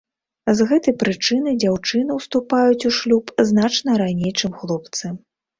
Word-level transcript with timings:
З 0.59 0.65
гэтай 0.71 0.95
прычыны 1.03 1.53
дзяўчыны 1.63 2.17
ўступаюць 2.21 2.87
у 2.91 2.93
шлюб 3.01 3.33
значна 3.51 3.99
раней, 4.05 4.37
чым 4.41 4.51
хлопцы. 4.65 5.17